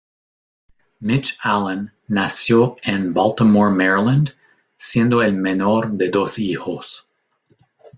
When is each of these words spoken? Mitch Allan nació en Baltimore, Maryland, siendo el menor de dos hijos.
Mitch 0.99 1.37
Allan 1.43 1.93
nació 2.07 2.75
en 2.81 3.13
Baltimore, 3.13 3.69
Maryland, 3.71 4.31
siendo 4.75 5.21
el 5.21 5.33
menor 5.33 5.91
de 5.91 6.09
dos 6.09 6.39
hijos. 6.39 7.07